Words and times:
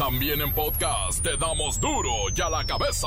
También 0.00 0.40
en 0.40 0.50
podcast 0.54 1.22
te 1.22 1.36
damos 1.36 1.78
duro 1.78 2.10
y 2.34 2.40
a 2.40 2.48
la 2.48 2.64
cabeza. 2.64 3.06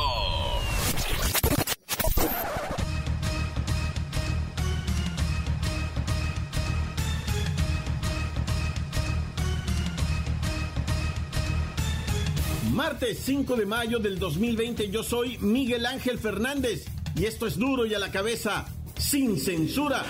Martes 12.72 13.18
5 13.24 13.56
de 13.56 13.66
mayo 13.66 13.98
del 13.98 14.20
2020 14.20 14.92
yo 14.92 15.02
soy 15.02 15.40
Miguel 15.40 15.88
Ángel 15.88 16.20
Fernández 16.20 16.86
y 17.16 17.26
esto 17.26 17.48
es 17.48 17.58
duro 17.58 17.88
y 17.88 17.96
a 17.96 18.00
la 18.00 18.12
cabeza, 18.12 18.68
sin 19.00 19.40
censura. 19.40 20.06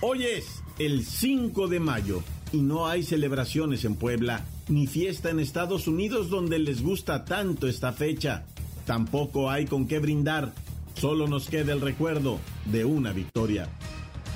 Hoy 0.00 0.24
es 0.24 0.62
el 0.78 1.04
5 1.04 1.68
de 1.68 1.80
mayo 1.80 2.22
y 2.50 2.62
no 2.62 2.88
hay 2.88 3.02
celebraciones 3.02 3.84
en 3.84 3.96
Puebla 3.96 4.42
ni 4.68 4.86
fiesta 4.86 5.30
en 5.30 5.40
Estados 5.40 5.86
Unidos 5.86 6.30
donde 6.30 6.58
les 6.58 6.82
gusta 6.82 7.24
tanto 7.24 7.66
esta 7.66 7.92
fecha. 7.92 8.44
Tampoco 8.86 9.50
hay 9.50 9.66
con 9.66 9.86
qué 9.86 9.98
brindar, 9.98 10.52
solo 10.94 11.26
nos 11.26 11.48
queda 11.48 11.72
el 11.72 11.80
recuerdo 11.80 12.38
de 12.66 12.84
una 12.84 13.12
victoria. 13.12 13.68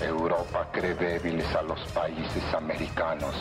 Europa 0.01 0.71
cree 0.73 0.95
débiles 0.95 1.47
a 1.55 1.63
los 1.63 1.81
países 1.93 2.43
americanos. 2.55 3.35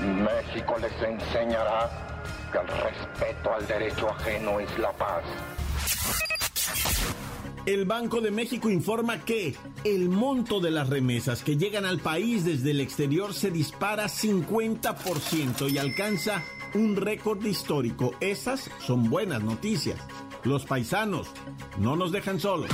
México 0.00 0.76
les 0.80 0.92
enseñará 1.02 2.22
que 2.52 2.58
el 2.58 2.68
respeto 2.68 3.52
al 3.52 3.66
derecho 3.66 4.08
ajeno 4.10 4.60
es 4.60 4.78
la 4.78 4.92
paz. 4.92 5.24
El 7.68 7.84
Banco 7.84 8.22
de 8.22 8.30
México 8.30 8.70
informa 8.70 9.26
que 9.26 9.54
el 9.84 10.08
monto 10.08 10.58
de 10.58 10.70
las 10.70 10.88
remesas 10.88 11.42
que 11.42 11.58
llegan 11.58 11.84
al 11.84 11.98
país 11.98 12.46
desde 12.46 12.70
el 12.70 12.80
exterior 12.80 13.34
se 13.34 13.50
dispara 13.50 14.06
50% 14.06 15.70
y 15.70 15.76
alcanza 15.76 16.42
un 16.72 16.96
récord 16.96 17.44
histórico. 17.44 18.12
Esas 18.20 18.70
son 18.80 19.10
buenas 19.10 19.42
noticias. 19.42 20.00
Los 20.44 20.64
paisanos 20.64 21.28
no 21.78 21.94
nos 21.94 22.10
dejan 22.10 22.40
solos. 22.40 22.70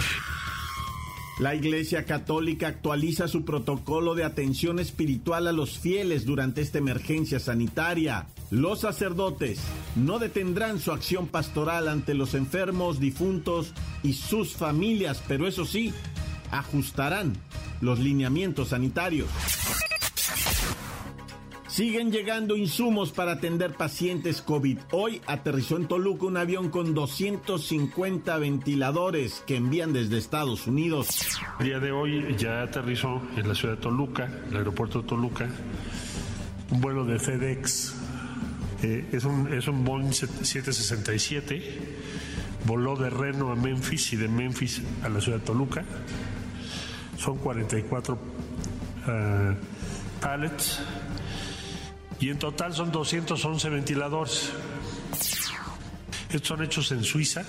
La 1.40 1.56
Iglesia 1.56 2.04
Católica 2.04 2.68
actualiza 2.68 3.26
su 3.26 3.44
protocolo 3.44 4.14
de 4.14 4.22
atención 4.22 4.78
espiritual 4.78 5.48
a 5.48 5.52
los 5.52 5.76
fieles 5.76 6.24
durante 6.24 6.60
esta 6.60 6.78
emergencia 6.78 7.40
sanitaria. 7.40 8.28
Los 8.50 8.80
sacerdotes 8.80 9.60
no 9.96 10.18
detendrán 10.18 10.78
su 10.78 10.92
acción 10.92 11.26
pastoral 11.26 11.88
ante 11.88 12.14
los 12.14 12.34
enfermos, 12.34 13.00
difuntos 13.00 13.72
y 14.02 14.12
sus 14.12 14.54
familias, 14.54 15.22
pero 15.26 15.48
eso 15.48 15.64
sí, 15.64 15.92
ajustarán 16.50 17.34
los 17.80 17.98
lineamientos 17.98 18.68
sanitarios. 18.68 19.28
Siguen 21.74 22.12
llegando 22.12 22.56
insumos 22.56 23.10
para 23.10 23.32
atender 23.32 23.72
pacientes 23.72 24.40
COVID. 24.42 24.78
Hoy 24.92 25.20
aterrizó 25.26 25.76
en 25.76 25.88
Toluca 25.88 26.26
un 26.26 26.36
avión 26.36 26.70
con 26.70 26.94
250 26.94 28.38
ventiladores 28.38 29.42
que 29.44 29.56
envían 29.56 29.92
desde 29.92 30.18
Estados 30.18 30.68
Unidos. 30.68 31.26
El 31.58 31.66
día 31.66 31.80
de 31.80 31.90
hoy 31.90 32.36
ya 32.38 32.62
aterrizó 32.62 33.20
en 33.36 33.48
la 33.48 33.56
ciudad 33.56 33.74
de 33.74 33.80
Toluca, 33.80 34.30
el 34.48 34.56
aeropuerto 34.56 35.02
de 35.02 35.08
Toluca, 35.08 35.48
un 36.70 36.80
vuelo 36.80 37.04
de 37.04 37.18
FedEx. 37.18 38.03
Eh, 38.84 39.08
es, 39.12 39.24
un, 39.24 39.50
es 39.50 39.66
un 39.66 39.82
Boeing 39.82 40.12
767. 40.12 41.62
Voló 42.66 42.96
de 42.96 43.08
Reno 43.08 43.50
a 43.50 43.56
Memphis 43.56 44.12
y 44.12 44.16
de 44.16 44.28
Memphis 44.28 44.82
a 45.02 45.08
la 45.08 45.22
ciudad 45.22 45.38
de 45.38 45.44
Toluca. 45.46 45.82
Son 47.16 47.38
44 47.38 48.14
uh, 48.14 48.18
pallets 50.20 50.82
y 52.20 52.28
en 52.28 52.38
total 52.38 52.74
son 52.74 52.92
211 52.92 53.70
ventiladores. 53.70 54.52
Estos 56.28 56.46
son 56.46 56.62
hechos 56.62 56.92
en 56.92 57.04
Suiza. 57.04 57.42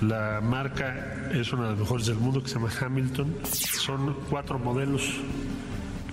La 0.00 0.40
marca 0.40 1.30
es 1.32 1.52
una 1.52 1.64
de 1.64 1.70
las 1.70 1.78
mejores 1.78 2.06
del 2.06 2.16
mundo 2.16 2.42
que 2.42 2.48
se 2.48 2.54
llama 2.54 2.70
Hamilton. 2.80 3.36
Son 3.44 4.16
cuatro 4.28 4.58
modelos 4.58 5.08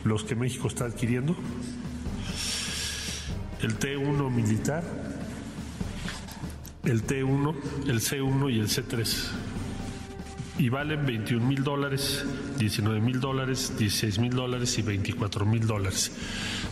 los 0.04 0.24
que 0.24 0.36
México 0.36 0.68
está 0.68 0.86
adquiriendo. 0.86 1.36
El 3.62 3.80
T1 3.80 4.30
militar, 4.30 4.84
el 6.84 7.06
T1, 7.06 7.56
el 7.88 8.00
C1 8.00 8.54
y 8.54 8.60
el 8.60 8.68
C3 8.68 9.28
y 10.60 10.70
valen 10.70 11.06
21 11.06 11.46
mil 11.46 11.64
dólares, 11.64 12.26
19 12.58 13.00
mil 13.00 13.20
dólares, 13.20 13.74
16 13.78 14.20
mil 14.20 14.32
dólares 14.32 14.78
y 14.78 14.82
24 14.82 15.46
mil 15.46 15.68
dólares. 15.68 16.12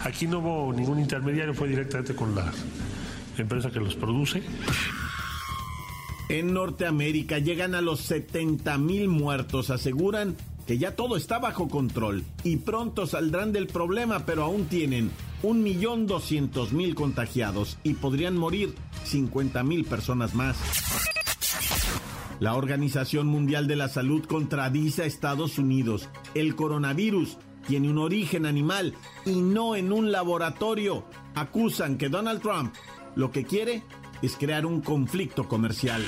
Aquí 0.01 0.27
no 0.27 0.39
hubo 0.39 0.73
ningún 0.73 0.99
intermediario, 0.99 1.53
fue 1.53 1.67
directamente 1.67 2.15
con 2.15 2.33
la 2.35 2.51
empresa 3.37 3.71
que 3.71 3.79
los 3.79 3.95
produce. 3.95 4.43
En 6.29 6.53
Norteamérica 6.53 7.37
llegan 7.37 7.75
a 7.75 7.81
los 7.81 8.01
70 8.01 8.77
mil 8.79 9.07
muertos, 9.07 9.69
aseguran 9.69 10.35
que 10.65 10.79
ya 10.79 10.95
todo 10.95 11.15
está 11.15 11.37
bajo 11.37 11.67
control 11.69 12.23
y 12.43 12.57
pronto 12.57 13.05
saldrán 13.05 13.51
del 13.51 13.67
problema, 13.67 14.25
pero 14.25 14.43
aún 14.43 14.65
tienen 14.65 15.11
1.200.000 15.45 16.95
contagiados 16.95 17.77
y 17.83 17.93
podrían 17.93 18.35
morir 18.35 18.73
50.000 19.05 19.85
personas 19.85 20.33
más. 20.33 20.57
La 22.39 22.55
Organización 22.55 23.27
Mundial 23.27 23.67
de 23.67 23.75
la 23.75 23.87
Salud 23.87 24.25
contradice 24.25 25.03
a 25.03 25.05
Estados 25.05 25.57
Unidos. 25.57 26.09
El 26.33 26.55
coronavirus 26.55 27.37
tiene 27.67 27.89
un 27.89 27.97
origen 27.97 28.45
animal 28.45 28.93
y 29.25 29.41
no 29.41 29.75
en 29.75 29.93
un 29.93 30.11
laboratorio. 30.11 31.05
Acusan 31.35 31.97
que 31.97 32.09
Donald 32.09 32.41
Trump 32.41 32.73
lo 33.15 33.31
que 33.31 33.45
quiere 33.45 33.83
es 34.21 34.35
crear 34.35 34.65
un 34.65 34.81
conflicto 34.81 35.47
comercial. 35.47 36.03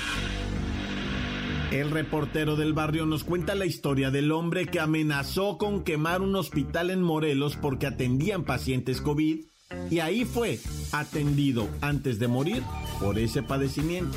El 1.70 1.90
reportero 1.90 2.56
del 2.56 2.72
barrio 2.72 3.04
nos 3.04 3.24
cuenta 3.24 3.54
la 3.54 3.66
historia 3.66 4.10
del 4.10 4.32
hombre 4.32 4.66
que 4.66 4.80
amenazó 4.80 5.58
con 5.58 5.84
quemar 5.84 6.22
un 6.22 6.34
hospital 6.34 6.90
en 6.90 7.02
Morelos 7.02 7.56
porque 7.56 7.86
atendían 7.86 8.44
pacientes 8.44 9.02
COVID 9.02 9.44
y 9.90 9.98
ahí 9.98 10.24
fue 10.24 10.58
atendido 10.92 11.68
antes 11.82 12.18
de 12.18 12.26
morir 12.26 12.62
por 13.00 13.18
ese 13.18 13.42
padecimiento. 13.42 14.16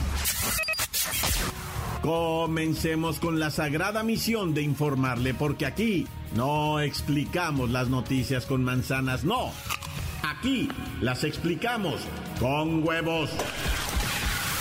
Comencemos 2.02 3.20
con 3.20 3.40
la 3.40 3.52
sagrada 3.52 4.02
misión 4.02 4.54
de 4.54 4.62
informarle, 4.64 5.34
porque 5.34 5.66
aquí 5.66 6.08
no 6.36 6.80
explicamos 6.80 7.70
las 7.70 7.90
noticias 7.90 8.46
con 8.46 8.64
manzanas, 8.64 9.24
no. 9.24 9.52
Aquí 10.24 10.70
las 11.02 11.24
explicamos 11.24 12.02
con 12.40 12.84
huevos. 12.88 13.30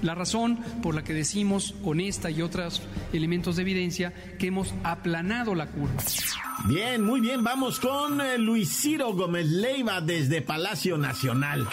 la 0.03 0.15
razón 0.15 0.57
por 0.83 0.95
la 0.95 1.03
que 1.03 1.13
decimos 1.13 1.75
con 1.83 2.01
esta 2.01 2.31
y 2.31 2.43
otros 2.43 2.83
elementos 3.13 3.57
de 3.57 3.63
evidencia 3.63 4.13
que 4.39 4.49
hemos 4.49 4.75
aplanado 4.85 5.55
la 5.55 5.67
curva. 5.67 6.03
Bien, 6.67 7.03
muy 7.03 7.21
bien, 7.21 7.43
vamos 7.43 7.81
con 7.81 8.21
eh, 8.21 8.39
Luis 8.39 8.81
Ciro 8.81 9.13
Gómez 9.15 9.47
Leiva 9.47 10.01
desde 10.01 10.43
Palacio 10.43 10.99
Nacional. 10.99 11.69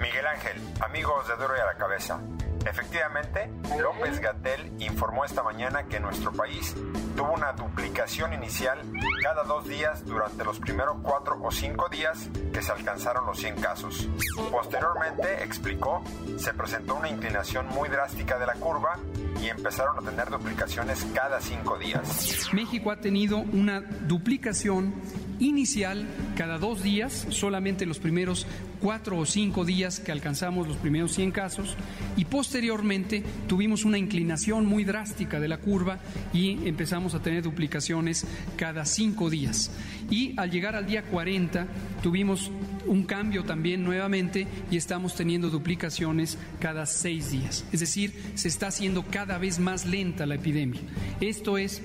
Miguel 0.00 0.26
Ángel, 0.26 0.56
amigos 0.80 1.28
de 1.28 1.34
Duro 1.34 1.54
y 1.56 1.60
a 1.60 1.66
la 1.66 1.76
Cabeza. 1.76 2.20
Efectivamente, 2.66 3.50
López 3.80 4.20
Gatel 4.20 4.72
informó 4.78 5.24
esta 5.24 5.42
mañana 5.42 5.84
que 5.84 5.98
nuestro 5.98 6.32
país 6.32 6.74
tuvo 7.16 7.32
una 7.32 7.52
duplicación 7.52 8.32
inicial 8.34 8.78
cada 9.22 9.44
dos 9.44 9.66
días 9.66 10.04
durante 10.04 10.44
los 10.44 10.58
primeros 10.58 10.98
cuatro 11.02 11.38
o 11.42 11.50
cinco 11.50 11.88
días 11.88 12.28
que 12.52 12.62
se 12.62 12.72
alcanzaron 12.72 13.26
los 13.26 13.38
100 13.38 13.60
casos. 13.60 14.08
Posteriormente, 14.50 15.42
explicó, 15.42 16.02
se 16.36 16.52
presentó 16.52 16.96
una 16.96 17.08
inclinación 17.08 17.66
muy 17.68 17.88
drástica 17.88 18.38
de 18.38 18.46
la 18.46 18.54
curva 18.54 18.98
y 19.40 19.48
empezaron 19.48 19.98
a 19.98 20.10
tener 20.10 20.28
duplicaciones 20.28 21.06
cada 21.14 21.40
cinco 21.40 21.78
días. 21.78 22.48
México 22.52 22.90
ha 22.90 23.00
tenido 23.00 23.38
una 23.38 23.80
duplicación 23.80 24.94
inicial 25.40 26.06
cada 26.36 26.58
dos 26.58 26.82
días, 26.82 27.26
solamente 27.30 27.86
los 27.86 27.98
primeros 27.98 28.46
cuatro 28.80 29.18
o 29.18 29.26
cinco 29.26 29.64
días 29.64 30.00
que 30.00 30.12
alcanzamos 30.12 30.68
los 30.68 30.76
primeros 30.76 31.12
100 31.12 31.32
casos, 31.32 31.76
y 32.16 32.24
posteriormente 32.24 33.22
tuvimos 33.46 33.84
una 33.84 33.98
inclinación 33.98 34.66
muy 34.66 34.84
drástica 34.84 35.40
de 35.40 35.48
la 35.48 35.58
curva 35.58 35.98
y 36.32 36.66
empezamos 36.66 37.14
a 37.14 37.22
tener 37.22 37.42
duplicaciones 37.42 38.26
cada 38.56 38.84
cinco 38.84 39.30
días. 39.30 39.70
Y 40.10 40.38
al 40.38 40.50
llegar 40.50 40.76
al 40.76 40.86
día 40.86 41.02
40 41.02 41.66
tuvimos 42.02 42.50
un 42.86 43.04
cambio 43.04 43.44
también 43.44 43.84
nuevamente 43.84 44.46
y 44.70 44.76
estamos 44.76 45.14
teniendo 45.14 45.50
duplicaciones 45.50 46.38
cada 46.58 46.86
seis 46.86 47.30
días. 47.30 47.64
Es 47.72 47.80
decir, 47.80 48.14
se 48.34 48.48
está 48.48 48.68
haciendo 48.68 49.04
cada 49.04 49.38
vez 49.38 49.58
más 49.58 49.86
lenta 49.86 50.26
la 50.26 50.36
epidemia. 50.36 50.80
Esto 51.20 51.58
es 51.58 51.82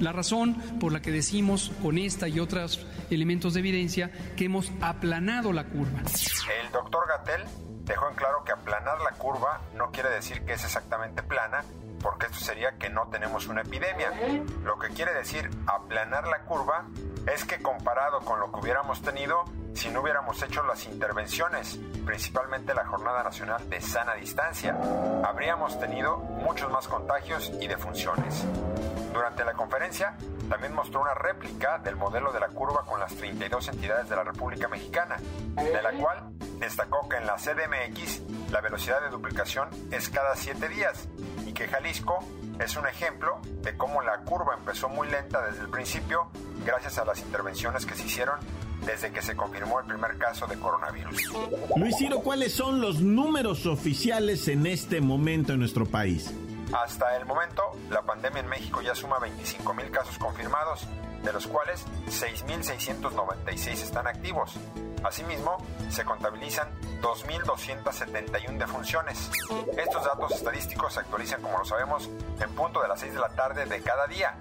la 0.00 0.12
razón 0.12 0.54
por 0.80 0.92
la 0.92 1.00
que 1.00 1.10
decimos 1.10 1.72
con 1.82 1.98
esta 1.98 2.28
y 2.28 2.40
otros 2.40 2.86
elementos 3.10 3.54
de 3.54 3.60
evidencia 3.60 4.10
que 4.36 4.46
hemos 4.46 4.72
aplanado 4.80 5.52
la 5.52 5.64
curva. 5.64 6.00
El 6.62 6.72
doctor 6.72 7.06
Gatel 7.08 7.42
dejó 7.84 8.08
en 8.08 8.14
claro 8.14 8.44
que 8.44 8.52
aplanar 8.52 9.00
la 9.00 9.12
curva 9.12 9.60
no 9.76 9.90
quiere 9.90 10.10
decir 10.10 10.42
que 10.44 10.54
es 10.54 10.64
exactamente 10.64 11.22
plana, 11.22 11.64
porque 12.00 12.26
esto 12.26 12.38
sería 12.38 12.72
que 12.78 12.90
no 12.90 13.08
tenemos 13.08 13.46
una 13.46 13.62
epidemia. 13.62 14.12
Lo 14.64 14.78
que 14.78 14.88
quiere 14.88 15.12
decir 15.14 15.50
aplanar 15.66 16.26
la 16.26 16.40
curva 16.40 16.86
es 17.32 17.44
que 17.44 17.62
comparado 17.62 18.20
con 18.20 18.40
lo 18.40 18.50
que 18.50 18.60
hubiéramos 18.60 19.02
tenido 19.02 19.44
si 19.74 19.90
no 19.90 20.00
hubiéramos 20.00 20.42
hecho 20.42 20.62
las 20.64 20.86
intervenciones, 20.86 21.78
principalmente 22.04 22.74
la 22.74 22.84
Jornada 22.84 23.22
Nacional 23.22 23.68
de 23.68 23.80
Sana 23.80 24.14
Distancia, 24.14 24.76
habríamos 25.24 25.78
tenido 25.80 26.18
muchos 26.18 26.70
más 26.70 26.88
contagios 26.88 27.52
y 27.60 27.66
defunciones. 27.66 28.44
Durante 29.12 29.44
la 29.44 29.52
conferencia 29.52 30.16
también 30.48 30.74
mostró 30.74 31.00
una 31.00 31.14
réplica 31.14 31.78
del 31.78 31.96
modelo 31.96 32.32
de 32.32 32.40
la 32.40 32.48
curva 32.48 32.82
con 32.84 33.00
las 33.00 33.14
32 33.14 33.68
entidades 33.68 34.08
de 34.08 34.16
la 34.16 34.24
República 34.24 34.68
Mexicana, 34.68 35.16
de 35.54 35.82
la 35.82 35.92
cual 35.92 36.32
destacó 36.58 37.08
que 37.08 37.16
en 37.16 37.26
la 37.26 37.36
CDMX 37.36 38.50
la 38.50 38.60
velocidad 38.60 39.00
de 39.00 39.08
duplicación 39.08 39.68
es 39.90 40.08
cada 40.08 40.36
7 40.36 40.68
días 40.68 41.08
y 41.46 41.52
que 41.52 41.68
Jalisco 41.68 42.18
es 42.58 42.76
un 42.76 42.86
ejemplo 42.86 43.40
de 43.62 43.76
cómo 43.76 44.02
la 44.02 44.18
curva 44.18 44.54
empezó 44.54 44.88
muy 44.88 45.08
lenta 45.08 45.42
desde 45.42 45.62
el 45.62 45.68
principio 45.68 46.30
gracias 46.64 46.98
a 46.98 47.04
las 47.04 47.20
intervenciones 47.20 47.86
que 47.86 47.94
se 47.94 48.04
hicieron 48.04 48.38
desde 48.84 49.12
que 49.12 49.22
se 49.22 49.36
confirmó 49.36 49.80
el 49.80 49.86
primer 49.86 50.16
caso 50.18 50.46
de 50.46 50.58
coronavirus. 50.58 51.16
Luis 51.76 51.96
Ciro, 51.96 52.20
¿cuáles 52.20 52.52
son 52.52 52.80
los 52.80 53.00
números 53.00 53.66
oficiales 53.66 54.48
en 54.48 54.66
este 54.66 55.00
momento 55.00 55.52
en 55.52 55.60
nuestro 55.60 55.86
país? 55.86 56.32
Hasta 56.72 57.16
el 57.16 57.26
momento, 57.26 57.62
la 57.90 58.02
pandemia 58.02 58.40
en 58.40 58.48
México 58.48 58.80
ya 58.80 58.94
suma 58.94 59.18
25 59.18 59.74
mil 59.74 59.90
casos 59.90 60.16
confirmados, 60.18 60.86
de 61.22 61.32
los 61.32 61.46
cuales 61.46 61.84
6.696 62.06 63.72
están 63.72 64.06
activos. 64.06 64.54
Asimismo, 65.04 65.58
se 65.90 66.04
contabilizan 66.04 66.68
2.271 67.02 68.56
defunciones. 68.56 69.30
Estos 69.76 70.04
datos 70.04 70.32
estadísticos 70.32 70.94
se 70.94 71.00
actualizan, 71.00 71.42
como 71.42 71.58
lo 71.58 71.64
sabemos, 71.64 72.08
en 72.40 72.50
punto 72.54 72.80
de 72.80 72.88
las 72.88 73.00
6 73.00 73.14
de 73.14 73.20
la 73.20 73.28
tarde 73.30 73.66
de 73.66 73.80
cada 73.82 74.06
día. 74.06 74.36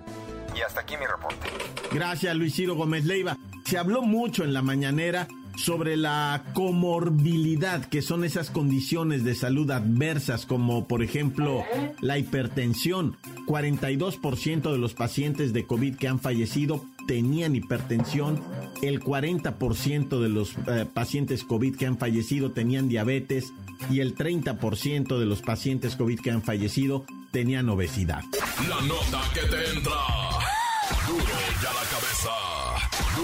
Y 0.55 0.61
hasta 0.61 0.81
aquí 0.81 0.95
mi 0.97 1.05
reporte. 1.05 1.49
Gracias, 1.91 2.35
Luis 2.35 2.55
Ciro 2.55 2.75
Gómez 2.75 3.05
Leiva. 3.05 3.35
Se 3.71 3.77
habló 3.77 4.01
mucho 4.01 4.43
en 4.43 4.51
la 4.51 4.61
mañanera 4.61 5.29
sobre 5.55 5.95
la 5.95 6.43
comorbilidad, 6.53 7.85
que 7.85 8.01
son 8.01 8.25
esas 8.25 8.49
condiciones 8.49 9.23
de 9.23 9.33
salud 9.33 9.71
adversas, 9.71 10.45
como 10.45 10.89
por 10.89 11.01
ejemplo 11.01 11.63
la 12.01 12.17
hipertensión. 12.17 13.15
42% 13.47 14.73
de 14.73 14.77
los 14.77 14.93
pacientes 14.93 15.53
de 15.53 15.65
COVID 15.65 15.95
que 15.95 16.09
han 16.09 16.19
fallecido 16.19 16.83
tenían 17.07 17.55
hipertensión, 17.55 18.43
el 18.81 18.99
40% 18.99 20.19
de 20.19 20.27
los 20.27 20.53
eh, 20.67 20.85
pacientes 20.93 21.45
COVID 21.45 21.77
que 21.77 21.85
han 21.85 21.97
fallecido 21.97 22.51
tenían 22.51 22.89
diabetes 22.89 23.53
y 23.89 24.01
el 24.01 24.17
30% 24.17 25.17
de 25.17 25.25
los 25.25 25.41
pacientes 25.41 25.95
COVID 25.95 26.19
que 26.19 26.31
han 26.31 26.41
fallecido 26.41 27.05
tenían 27.31 27.69
obesidad. 27.69 28.21
La 28.67 28.81
nota 28.81 29.21
que 29.33 29.47
te 29.47 29.69
entra. 29.71 29.95
Duro 31.07 31.23
la 31.23 31.89
cabeza. 31.89 32.60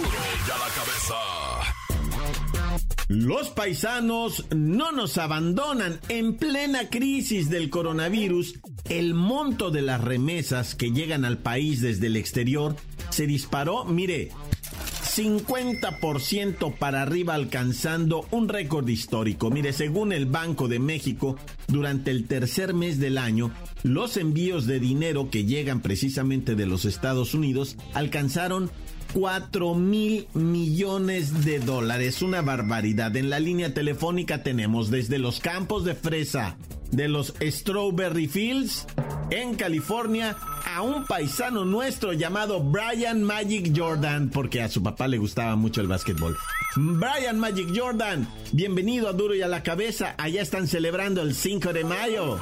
La 0.01 0.69
cabeza. 0.75 1.15
Los 3.09 3.49
paisanos 3.49 4.45
no 4.55 4.91
nos 4.91 5.17
abandonan. 5.17 5.99
En 6.09 6.35
plena 6.35 6.89
crisis 6.89 7.49
del 7.49 7.69
coronavirus, 7.69 8.59
el 8.89 9.13
monto 9.13 9.71
de 9.71 9.81
las 9.81 10.01
remesas 10.01 10.75
que 10.75 10.91
llegan 10.91 11.25
al 11.25 11.37
país 11.37 11.81
desde 11.81 12.07
el 12.07 12.15
exterior 12.15 12.75
se 13.09 13.25
disparó, 13.25 13.85
mire, 13.85 14.31
50% 15.17 16.75
para 16.77 17.01
arriba 17.01 17.33
alcanzando 17.33 18.27
un 18.29 18.49
récord 18.49 18.87
histórico. 18.87 19.49
Mire, 19.49 19.73
según 19.73 20.11
el 20.11 20.27
Banco 20.27 20.67
de 20.67 20.77
México, 20.77 21.37
durante 21.67 22.11
el 22.11 22.27
tercer 22.27 22.75
mes 22.75 22.99
del 22.99 23.17
año, 23.17 23.51
los 23.81 24.17
envíos 24.17 24.67
de 24.67 24.79
dinero 24.79 25.31
que 25.31 25.45
llegan 25.45 25.81
precisamente 25.81 26.55
de 26.55 26.67
los 26.67 26.85
Estados 26.85 27.33
Unidos 27.33 27.77
alcanzaron 27.95 28.69
4 29.13 29.75
mil 29.75 30.27
millones 30.33 31.45
de 31.45 31.59
dólares, 31.59 32.21
una 32.21 32.41
barbaridad. 32.41 33.15
En 33.15 33.29
la 33.29 33.39
línea 33.39 33.73
telefónica 33.73 34.43
tenemos 34.43 34.89
desde 34.89 35.19
los 35.19 35.39
campos 35.39 35.85
de 35.85 35.95
fresa 35.95 36.57
de 36.91 37.07
los 37.07 37.33
Strawberry 37.41 38.27
Fields 38.27 38.85
en 39.29 39.55
California 39.55 40.37
a 40.65 40.81
un 40.81 41.05
paisano 41.05 41.65
nuestro 41.65 42.13
llamado 42.13 42.61
Brian 42.61 43.23
Magic 43.23 43.73
Jordan, 43.75 44.29
porque 44.29 44.61
a 44.61 44.69
su 44.69 44.83
papá 44.83 45.07
le 45.07 45.17
gustaba 45.17 45.55
mucho 45.55 45.81
el 45.81 45.87
básquetbol. 45.87 46.37
Brian 46.75 47.39
Magic 47.39 47.69
Jordan, 47.75 48.27
bienvenido 48.51 49.09
a 49.09 49.13
Duro 49.13 49.35
y 49.35 49.41
a 49.41 49.47
la 49.47 49.63
Cabeza. 49.63 50.15
Allá 50.17 50.41
están 50.41 50.67
celebrando 50.67 51.21
el 51.21 51.35
5 51.35 51.73
de 51.73 51.83
mayo. 51.83 52.39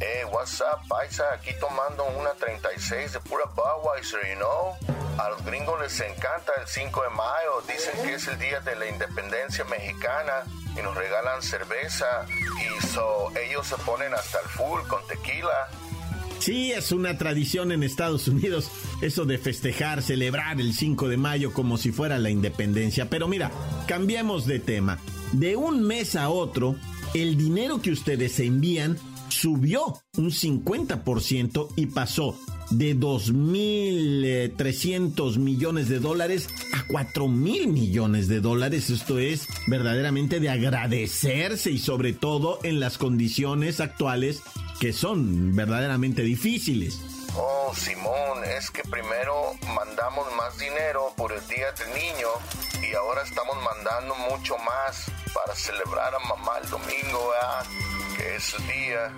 Hey, 0.00 0.24
what's 0.32 0.60
up, 0.60 0.86
paisa? 0.88 1.24
Aquí 1.34 1.50
tomando 1.60 2.04
una 2.18 2.32
36 2.32 3.12
de 3.12 3.20
pura 3.20 3.44
Budweiser, 3.54 4.20
you 4.28 4.36
know? 4.36 4.93
A 5.18 5.28
los 5.30 5.44
gringos 5.44 5.80
les 5.80 6.00
encanta 6.00 6.52
el 6.60 6.66
5 6.66 7.02
de 7.02 7.10
mayo. 7.10 7.62
Dicen 7.68 8.04
que 8.04 8.14
es 8.14 8.26
el 8.28 8.38
día 8.38 8.60
de 8.60 8.74
la 8.76 8.88
independencia 8.88 9.64
mexicana 9.64 10.44
y 10.76 10.82
nos 10.82 10.94
regalan 10.96 11.42
cerveza. 11.42 12.26
Y 12.28 12.86
so, 12.86 13.30
ellos 13.36 13.66
se 13.66 13.76
ponen 13.76 14.12
hasta 14.12 14.40
el 14.40 14.48
full 14.48 14.80
con 14.88 15.06
tequila. 15.06 15.68
Sí, 16.40 16.72
es 16.72 16.92
una 16.92 17.16
tradición 17.16 17.72
en 17.72 17.82
Estados 17.82 18.28
Unidos 18.28 18.70
eso 19.00 19.24
de 19.24 19.38
festejar, 19.38 20.02
celebrar 20.02 20.60
el 20.60 20.74
5 20.74 21.08
de 21.08 21.16
mayo 21.16 21.52
como 21.52 21.78
si 21.78 21.92
fuera 21.92 22.18
la 22.18 22.30
independencia. 22.30 23.08
Pero 23.08 23.28
mira, 23.28 23.50
cambiemos 23.86 24.46
de 24.46 24.58
tema. 24.58 24.98
De 25.32 25.56
un 25.56 25.82
mes 25.82 26.16
a 26.16 26.28
otro, 26.28 26.76
el 27.14 27.36
dinero 27.36 27.80
que 27.80 27.92
ustedes 27.92 28.40
envían 28.40 28.98
subió 29.28 30.00
un 30.16 30.30
50% 30.30 31.68
y 31.76 31.86
pasó 31.86 32.38
de 32.78 32.96
2.300 32.96 35.36
millones 35.38 35.88
de 35.88 35.98
dólares 36.00 36.48
a 36.72 36.86
4.000 36.86 37.68
millones 37.68 38.26
de 38.28 38.40
dólares. 38.40 38.90
Esto 38.90 39.18
es 39.18 39.48
verdaderamente 39.66 40.40
de 40.40 40.50
agradecerse 40.50 41.70
y 41.70 41.78
sobre 41.78 42.12
todo 42.12 42.58
en 42.62 42.80
las 42.80 42.98
condiciones 42.98 43.80
actuales 43.80 44.42
que 44.80 44.92
son 44.92 45.56
verdaderamente 45.56 46.20
difíciles. 46.22 47.00
Oh, 47.36 47.72
Simón, 47.74 48.44
es 48.56 48.70
que 48.70 48.82
primero 48.82 49.54
mandamos 49.74 50.32
más 50.36 50.56
dinero 50.58 51.12
por 51.16 51.32
el 51.32 51.44
Día 51.48 51.72
del 51.72 51.88
Niño 51.94 52.28
y 52.88 52.94
ahora 52.94 53.22
estamos 53.22 53.56
mandando 53.62 54.14
mucho 54.30 54.56
más 54.58 55.10
para 55.34 55.56
celebrar 55.56 56.14
a 56.14 56.18
mamá 56.20 56.58
el 56.62 56.70
domingo. 56.70 57.32
Que 58.16 58.36
es 58.36 58.54
día, 58.66 59.12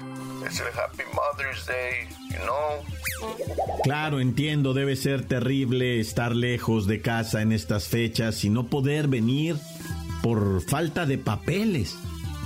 es 0.46 0.60
el 0.60 0.66
Happy 0.68 1.04
Mother's 1.12 1.66
Day, 1.66 2.08
you 2.30 2.38
know. 2.44 2.84
Claro, 3.82 4.20
entiendo, 4.20 4.74
debe 4.74 4.96
ser 4.96 5.26
terrible 5.26 6.00
estar 6.00 6.34
lejos 6.34 6.86
de 6.86 7.00
casa 7.00 7.42
en 7.42 7.52
estas 7.52 7.88
fechas 7.88 8.44
y 8.44 8.50
no 8.50 8.66
poder 8.66 9.08
venir 9.08 9.56
por 10.22 10.62
falta 10.62 11.06
de 11.06 11.18
papeles. 11.18 11.96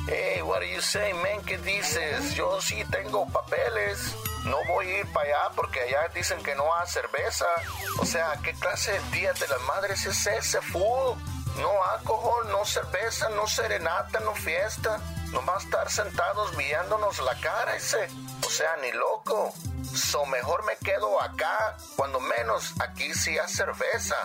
Hey, 0.06 0.42
what 0.42 0.60
do 0.60 0.66
you 0.66 0.80
say, 0.80 1.12
man? 1.14 1.44
¿Qué 1.46 1.58
dices? 1.58 2.34
Yo 2.34 2.60
sí 2.60 2.76
tengo 2.90 3.26
papeles. 3.28 4.16
No 4.44 4.56
voy 4.68 4.86
a 4.86 5.00
ir 5.00 5.06
para 5.12 5.26
allá 5.26 5.54
porque 5.54 5.80
allá 5.80 6.10
dicen 6.14 6.42
que 6.42 6.54
no 6.54 6.64
hay 6.74 6.88
cerveza. 6.88 7.46
O 7.98 8.06
sea, 8.06 8.38
¿qué 8.42 8.52
clase 8.54 8.92
de 8.92 9.18
Día 9.18 9.32
de 9.34 9.46
las 9.46 9.60
Madres 9.68 10.06
es 10.06 10.26
ese, 10.26 10.60
fool? 10.62 11.16
No 11.58 11.70
alcohol, 11.96 12.48
no 12.50 12.64
cerveza, 12.64 13.28
no 13.30 13.46
serenata, 13.46 14.20
no 14.20 14.34
fiesta. 14.34 15.00
Nomás 15.32 15.64
estar 15.64 15.90
sentados 15.90 16.56
viéndonos 16.56 17.18
la 17.20 17.34
cara 17.40 17.76
ese. 17.76 18.08
O 18.46 18.50
sea, 18.50 18.76
ni 18.82 18.92
loco. 18.92 19.52
So 19.94 20.24
mejor 20.26 20.64
me 20.64 20.76
quedo 20.84 21.20
acá, 21.22 21.76
cuando 21.96 22.20
menos 22.20 22.74
aquí 22.80 23.12
sí 23.14 23.38
hay 23.38 23.48
cerveza. 23.48 24.16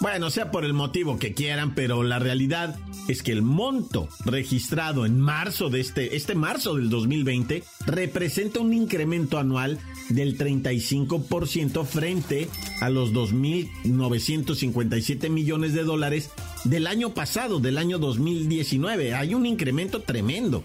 Bueno, 0.00 0.30
sea 0.30 0.50
por 0.50 0.64
el 0.64 0.72
motivo 0.72 1.18
que 1.18 1.34
quieran, 1.34 1.74
pero 1.74 2.02
la 2.02 2.18
realidad 2.18 2.74
es 3.08 3.22
que 3.22 3.32
el 3.32 3.40
monto 3.42 4.08
registrado 4.24 5.04
en 5.06 5.20
marzo 5.20 5.70
de 5.70 5.80
este, 5.80 6.16
este 6.16 6.34
marzo 6.34 6.74
del 6.74 6.90
2020 6.90 7.62
representa 7.86 8.58
un 8.60 8.72
incremento 8.72 9.38
anual 9.38 9.78
del 10.08 10.38
35% 10.38 11.84
frente 11.84 12.48
a 12.80 12.88
los 12.90 13.12
2.957 13.12 15.30
millones 15.30 15.74
de 15.74 15.84
dólares 15.84 16.30
del 16.64 16.86
año 16.86 17.14
pasado, 17.14 17.60
del 17.60 17.78
año 17.78 17.98
2019. 17.98 19.14
Hay 19.14 19.34
un 19.34 19.46
incremento 19.46 20.02
tremendo. 20.02 20.62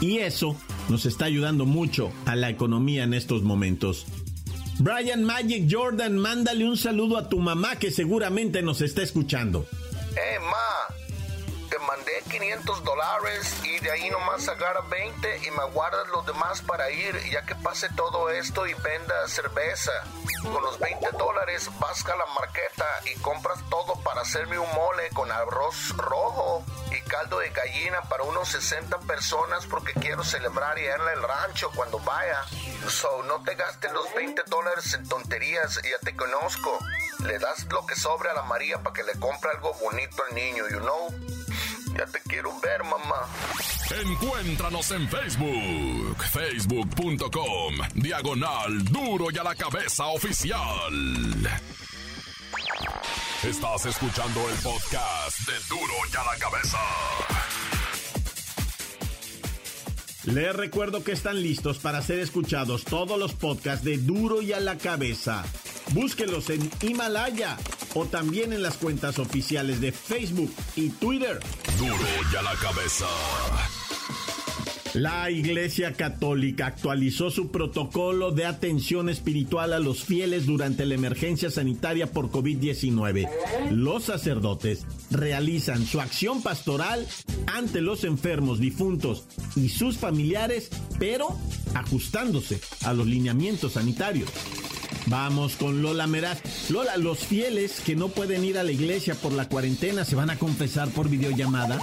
Y 0.00 0.18
eso 0.18 0.56
nos 0.88 1.06
está 1.06 1.24
ayudando 1.24 1.64
mucho 1.64 2.12
a 2.26 2.36
la 2.36 2.50
economía 2.50 3.04
en 3.04 3.14
estos 3.14 3.42
momentos. 3.42 4.04
Brian 4.78 5.24
Magic 5.24 5.66
Jordan, 5.70 6.18
mándale 6.18 6.68
un 6.68 6.76
saludo 6.76 7.16
a 7.16 7.30
tu 7.30 7.38
mamá 7.38 7.76
que 7.76 7.90
seguramente 7.90 8.60
nos 8.60 8.82
está 8.82 9.02
escuchando. 9.02 9.66
Eh, 10.12 10.38
500 12.28 12.84
dólares 12.84 13.56
y 13.64 13.78
de 13.80 13.90
ahí 13.90 14.10
nomás 14.10 14.48
agarra 14.48 14.80
20 14.90 15.46
y 15.46 15.50
me 15.50 15.64
guardas 15.72 16.08
los 16.08 16.26
demás 16.26 16.60
para 16.62 16.90
ir 16.90 17.18
ya 17.30 17.42
que 17.44 17.54
pase 17.56 17.88
todo 17.96 18.30
esto 18.30 18.66
y 18.66 18.74
venda 18.74 19.28
cerveza. 19.28 19.92
Con 20.42 20.62
los 20.62 20.78
20 20.78 21.08
dólares 21.18 21.68
vas 21.78 22.04
a 22.06 22.16
la 22.16 22.26
marqueta 22.38 22.86
y 23.04 23.18
compras 23.20 23.58
todo 23.70 24.00
para 24.02 24.22
hacerme 24.22 24.58
un 24.58 24.72
mole 24.74 25.08
con 25.10 25.30
arroz 25.30 25.96
rojo 25.96 26.64
y 26.90 27.00
caldo 27.08 27.38
de 27.38 27.50
gallina 27.50 28.02
para 28.02 28.22
unos 28.24 28.48
60 28.48 28.98
personas 29.00 29.66
porque 29.66 29.92
quiero 29.94 30.24
celebrar 30.24 30.78
y 30.78 30.86
darle 30.86 31.12
el 31.12 31.22
rancho 31.22 31.70
cuando 31.74 31.98
vaya. 32.00 32.44
So, 32.88 33.22
no 33.24 33.42
te 33.42 33.54
gastes 33.54 33.92
los 33.92 34.12
20 34.14 34.42
dólares 34.46 34.94
en 34.94 35.08
tonterías, 35.08 35.80
ya 35.82 35.98
te 36.02 36.14
conozco. 36.16 36.78
Le 37.24 37.38
das 37.38 37.66
lo 37.70 37.84
que 37.86 37.96
sobre 37.96 38.30
a 38.30 38.34
la 38.34 38.42
María 38.42 38.78
para 38.78 38.94
que 38.94 39.02
le 39.02 39.18
compre 39.18 39.50
algo 39.50 39.74
bonito 39.74 40.22
al 40.28 40.34
niño, 40.34 40.68
you 40.68 40.80
know? 40.80 41.08
Ya 41.96 42.04
te 42.06 42.20
quiero 42.28 42.50
ver, 42.60 42.82
mamá. 42.84 43.26
Encuéntranos 44.02 44.90
en 44.90 45.08
Facebook, 45.08 46.16
facebook.com, 46.30 47.74
diagonal 47.94 48.84
duro 48.84 49.28
y 49.32 49.38
a 49.38 49.44
la 49.44 49.54
cabeza 49.54 50.06
oficial. 50.06 50.92
Estás 53.44 53.86
escuchando 53.86 54.40
el 54.50 54.56
podcast 54.56 55.38
de 55.46 55.54
duro 55.68 55.94
y 56.12 56.16
a 56.16 56.24
la 56.24 56.38
cabeza. 56.38 56.78
Les 60.24 60.54
recuerdo 60.54 61.04
que 61.04 61.12
están 61.12 61.40
listos 61.40 61.78
para 61.78 62.02
ser 62.02 62.18
escuchados 62.18 62.84
todos 62.84 63.18
los 63.18 63.32
podcasts 63.32 63.84
de 63.84 63.96
duro 63.98 64.42
y 64.42 64.52
a 64.52 64.60
la 64.60 64.76
cabeza. 64.76 65.44
Búsquelos 65.92 66.50
en 66.50 66.68
Himalaya 66.82 67.56
o 67.96 68.04
también 68.04 68.52
en 68.52 68.62
las 68.62 68.76
cuentas 68.76 69.18
oficiales 69.18 69.80
de 69.80 69.90
Facebook 69.90 70.52
y 70.76 70.90
Twitter. 70.90 71.40
Duro 71.78 71.96
y 72.30 72.36
a 72.36 72.42
la 72.42 72.54
cabeza. 72.56 73.06
La 74.92 75.30
Iglesia 75.30 75.94
Católica 75.94 76.66
actualizó 76.66 77.30
su 77.30 77.50
protocolo 77.50 78.32
de 78.32 78.44
atención 78.44 79.08
espiritual 79.08 79.72
a 79.72 79.78
los 79.78 80.04
fieles 80.04 80.46
durante 80.46 80.84
la 80.84 80.94
emergencia 80.94 81.50
sanitaria 81.50 82.12
por 82.12 82.30
COVID-19. 82.30 83.28
Los 83.70 84.04
sacerdotes 84.04 84.86
realizan 85.10 85.86
su 85.86 86.00
acción 86.00 86.42
pastoral 86.42 87.06
ante 87.46 87.80
los 87.80 88.04
enfermos, 88.04 88.58
difuntos 88.58 89.26
y 89.54 89.70
sus 89.70 89.96
familiares, 89.96 90.70
pero 90.98 91.36
ajustándose 91.74 92.60
a 92.84 92.92
los 92.92 93.06
lineamientos 93.06 93.72
sanitarios. 93.72 94.30
Vamos 95.06 95.56
con 95.56 95.82
Lola 95.82 96.06
Meraz. 96.06 96.70
Lola, 96.70 96.96
los 96.96 97.18
fieles 97.18 97.80
que 97.80 97.94
no 97.94 98.08
pueden 98.08 98.44
ir 98.44 98.58
a 98.58 98.64
la 98.64 98.72
iglesia 98.72 99.14
por 99.14 99.32
la 99.32 99.48
cuarentena 99.48 100.04
se 100.04 100.16
van 100.16 100.30
a 100.30 100.38
confesar 100.38 100.88
por 100.88 101.08
videollamada. 101.08 101.80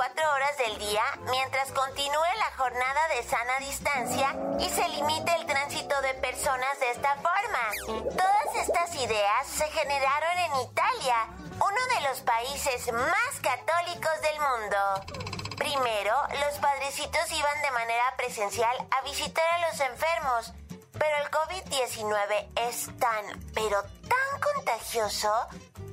24 0.00 0.32
horas 0.32 0.56
del 0.56 0.78
día 0.78 1.02
mientras 1.30 1.70
continúe 1.72 2.32
la 2.38 2.56
jornada 2.56 3.08
de 3.08 3.22
sana 3.22 3.58
distancia 3.58 4.34
y 4.58 4.70
se 4.70 4.88
limite 4.88 5.34
el 5.34 5.44
tránsito 5.44 6.00
de 6.00 6.14
personas 6.14 6.80
de 6.80 6.90
esta 6.90 7.16
forma. 7.16 8.08
Todas 8.16 8.66
estas 8.66 8.94
ideas 8.94 9.46
se 9.46 9.66
generaron 9.66 10.38
en 10.38 10.70
Italia, 10.70 11.16
uno 11.54 11.94
de 11.94 12.08
los 12.08 12.20
países 12.20 12.90
más 12.94 13.40
católicos 13.42 14.12
del 14.22 14.40
mundo. 14.40 15.56
Primero, 15.58 16.16
los 16.46 16.58
padrecitos 16.60 17.30
iban 17.32 17.60
de 17.60 17.70
manera 17.72 18.14
presencial 18.16 18.76
a 18.90 19.02
visitar 19.02 19.44
a 19.52 19.68
los 19.68 19.80
enfermos, 19.80 20.52
pero 20.98 21.16
el 21.18 21.30
COVID-19 21.30 22.48
es 22.70 22.86
tan, 22.98 23.52
pero 23.52 23.82
tan 23.82 24.40
contagioso 24.40 25.30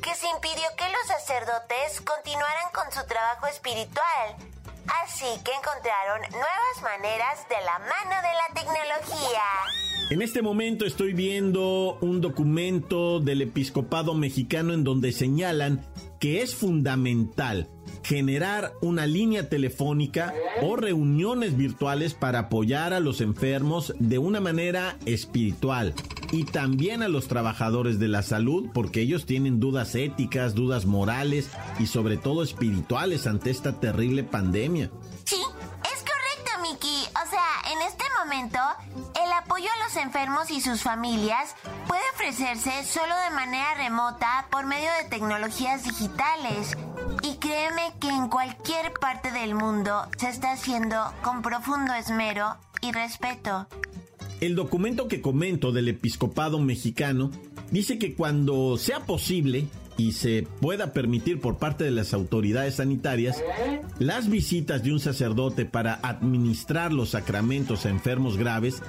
que 0.07 0.15
se 0.15 0.27
impidió 0.29 0.63
que 0.77 0.85
los 0.85 1.05
sacerdotes 1.05 1.99
continuaran 1.99 2.71
con 2.73 2.89
su 2.93 3.05
trabajo 3.05 3.47
espiritual. 3.47 4.37
Así 5.03 5.25
que 5.43 5.51
encontraron 5.51 6.21
nuevas 6.31 6.81
maneras 6.81 7.45
de 7.49 7.55
la 7.65 7.77
mano 7.79 8.15
de 8.23 8.33
la 8.33 8.53
tecnología. 8.53 9.43
En 10.09 10.21
este 10.21 10.41
momento 10.41 10.85
estoy 10.85 11.11
viendo 11.11 11.97
un 11.99 12.21
documento 12.21 13.19
del 13.19 13.41
episcopado 13.41 14.13
mexicano 14.13 14.73
en 14.73 14.85
donde 14.85 15.11
señalan 15.11 15.85
que 16.19 16.41
es 16.41 16.55
fundamental 16.55 17.69
generar 18.03 18.73
una 18.81 19.05
línea 19.05 19.49
telefónica 19.49 20.33
o 20.61 20.75
reuniones 20.75 21.57
virtuales 21.57 22.13
para 22.13 22.39
apoyar 22.39 22.93
a 22.93 22.99
los 22.99 23.21
enfermos 23.21 23.93
de 23.99 24.17
una 24.17 24.39
manera 24.39 24.97
espiritual 25.05 25.93
y 26.31 26.45
también 26.45 27.03
a 27.03 27.09
los 27.09 27.27
trabajadores 27.27 27.99
de 27.99 28.07
la 28.07 28.21
salud 28.21 28.69
porque 28.73 29.01
ellos 29.01 29.25
tienen 29.25 29.59
dudas 29.59 29.95
éticas, 29.95 30.55
dudas 30.55 30.85
morales 30.85 31.49
y 31.79 31.87
sobre 31.87 32.17
todo 32.17 32.43
espirituales 32.43 33.27
ante 33.27 33.49
esta 33.49 33.79
terrible 33.79 34.23
pandemia. 34.23 34.89
En 37.71 37.81
este 37.81 38.03
momento, 38.23 38.59
el 39.23 39.31
apoyo 39.33 39.65
a 39.65 39.83
los 39.83 39.95
enfermos 39.97 40.49
y 40.51 40.61
sus 40.61 40.83
familias 40.83 41.55
puede 41.87 42.01
ofrecerse 42.13 42.83
solo 42.85 43.13
de 43.25 43.35
manera 43.35 43.73
remota 43.75 44.47
por 44.49 44.65
medio 44.65 44.89
de 45.01 45.09
tecnologías 45.09 45.83
digitales. 45.83 46.77
Y 47.23 47.35
créeme 47.37 47.93
que 47.99 48.09
en 48.09 48.29
cualquier 48.29 48.93
parte 48.93 49.31
del 49.31 49.53
mundo 49.53 50.07
se 50.17 50.29
está 50.29 50.53
haciendo 50.53 50.97
con 51.21 51.41
profundo 51.41 51.93
esmero 51.93 52.55
y 52.81 52.91
respeto. 52.91 53.67
El 54.39 54.55
documento 54.55 55.07
que 55.07 55.21
comento 55.21 55.71
del 55.71 55.89
episcopado 55.89 56.59
mexicano 56.59 57.31
dice 57.71 57.97
que 57.97 58.15
cuando 58.15 58.77
sea 58.77 59.01
posible 59.01 59.67
y 59.97 60.11
se 60.11 60.47
pueda 60.61 60.93
permitir 60.93 61.41
por 61.41 61.57
parte 61.57 61.83
de 61.83 61.91
las 61.91 62.13
autoridades 62.13 62.75
sanitarias, 62.75 63.43
las 63.99 64.29
visitas 64.29 64.83
de 64.83 64.93
un 64.93 64.99
sacerdote 64.99 65.65
para 65.65 65.95
administrar 66.03 66.93
los 66.93 67.09
sacramentos 67.09 67.85
a 67.85 67.89
enfermos 67.89 68.37
graves 68.37 68.81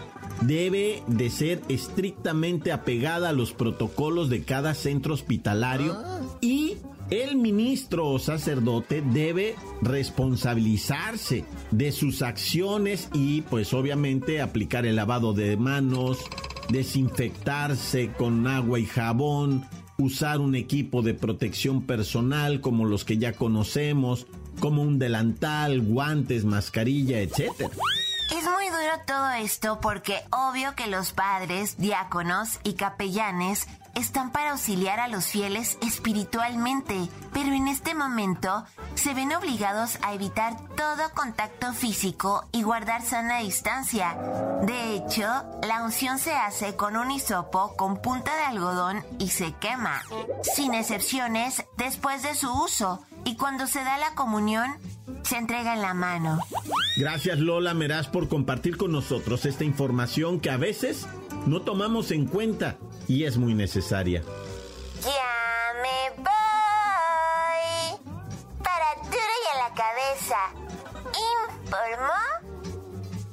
debe 0.43 1.03
de 1.07 1.31
ser 1.31 1.63
estrictamente 1.69 2.73
apegada 2.73 3.31
a 3.31 3.33
los 3.33 3.53
protocolos 3.53 4.29
de 4.29 4.43
cada 4.43 4.75
centro 4.75 5.15
hospitalario 5.15 5.97
y 6.41 6.77
el 7.11 7.37
ministro 7.37 8.07
o 8.07 8.19
sacerdote 8.19 9.03
debe 9.03 9.55
responsabilizarse 9.81 11.45
de 11.71 11.91
sus 11.91 12.21
acciones 12.21 13.09
y 13.15 13.41
pues 13.43 13.73
obviamente 13.73 14.43
aplicar 14.43 14.85
el 14.85 14.97
lavado 14.97 15.33
de 15.33 15.57
manos, 15.57 16.19
desinfectarse 16.69 18.11
con 18.19 18.47
agua 18.47 18.79
y 18.79 18.85
jabón, 18.85 19.65
usar 20.01 20.39
un 20.39 20.55
equipo 20.55 21.03
de 21.03 21.13
protección 21.13 21.83
personal 21.83 22.61
como 22.61 22.85
los 22.85 23.05
que 23.05 23.19
ya 23.19 23.33
conocemos, 23.33 24.29
como 24.61 24.83
un 24.83 25.01
delantal, 25.01 25.81
guantes, 25.81 26.45
mascarilla, 26.45 27.21
etcétera. 27.21 27.71
Es 28.31 28.45
muy 28.45 28.67
duro 28.69 29.03
todo 29.09 29.31
esto 29.33 29.81
porque 29.81 30.15
obvio 30.31 30.77
que 30.77 30.87
los 30.87 31.11
padres, 31.13 31.79
diáconos 31.79 32.61
y 32.63 32.75
capellanes 32.75 33.67
están 33.99 34.31
para 34.31 34.53
auxiliar 34.53 35.01
a 35.01 35.09
los 35.09 35.27
fieles 35.27 35.77
espiritualmente, 35.83 37.09
pero 37.33 37.53
en 37.53 37.67
este 37.69 37.95
momento 37.95 38.65
se 38.95 39.13
ven 39.13 39.33
obligados 39.33 39.99
a 40.03 40.15
evitar 40.15 40.57
todo 40.77 41.11
contacto 41.15 41.73
físico 41.73 42.47
y 42.53 42.63
guardar 42.63 43.03
sana 43.03 43.41
distancia. 43.41 44.17
De 44.63 44.95
hecho, 44.95 45.27
la 45.67 45.83
unción 45.85 46.19
se 46.19 46.33
hace 46.33 46.77
con 46.77 46.97
un 46.97 47.11
hisopo 47.11 47.75
con 47.77 48.01
punta 48.01 48.35
de 48.37 48.43
algodón 48.43 49.05
y 49.19 49.31
se 49.31 49.53
quema, 49.55 50.03
sin 50.43 50.75
excepciones 50.75 51.65
después 51.77 52.23
de 52.23 52.35
su 52.35 52.51
uso, 52.53 53.03
y 53.25 53.37
cuando 53.37 53.67
se 53.67 53.83
da 53.83 53.99
la 53.99 54.15
comunión, 54.15 54.77
se 55.23 55.37
entrega 55.37 55.75
en 55.75 55.83
la 55.83 55.95
mano. 55.95 56.39
Gracias 56.97 57.39
Lola 57.39 57.75
Meraz 57.75 58.07
por 58.07 58.29
compartir 58.29 58.77
con 58.77 58.93
nosotros 58.93 59.45
esta 59.45 59.65
información 59.65 60.41
que 60.41 60.51
a 60.51 60.57
veces 60.57 61.07
no 61.47 61.63
tomamos 61.63 62.11
en 62.11 62.27
cuenta 62.27 62.79
y 63.09 63.25
es 63.25 63.37
muy 63.39 63.55
necesaria. 63.55 64.23
Ya 65.03 65.73
me 65.83 66.11
voy. 66.17 66.29
Para 68.63 68.95
duro 69.03 69.35
y 69.43 69.47
a 69.55 69.69
la 69.69 69.75
cabeza. 69.75 70.41
Informó 71.65 72.21